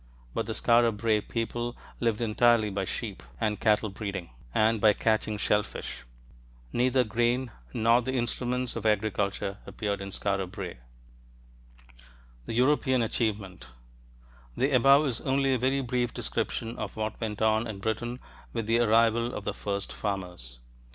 [0.33, 5.37] But the Skara Brae people lived entirely by sheep and cattle breeding, and by catching
[5.37, 6.05] shellfish.
[6.73, 10.79] Neither grain nor the instruments of agriculture appeared at Skara Brae.
[12.47, 13.67] THE EUROPEAN ACHIEVEMENT
[14.57, 18.19] The above is only a very brief description of what went on in Britain
[18.53, 20.57] with the arrival of the first farmers.